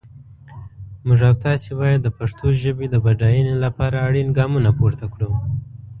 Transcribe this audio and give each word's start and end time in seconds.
موږ 1.05 1.19
او 1.29 1.33
تاسي 1.45 1.71
باید 1.81 1.99
د 2.03 2.07
پښتو 2.17 2.45
ژپې 2.61 2.85
د 2.91 2.95
بډاینې 3.05 3.55
لپاره 3.65 3.97
اړین 4.07 4.27
ګامونه 4.37 4.69
پورته 4.79 5.05
کړو. 5.13 5.29